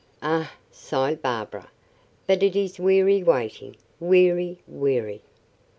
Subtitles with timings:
[0.23, 1.69] "Ah," sighed Barbara,
[2.25, 5.21] "but it is weary waiting weary, weary."